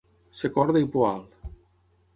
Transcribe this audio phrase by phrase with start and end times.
[0.39, 1.23] Ser corda i poal.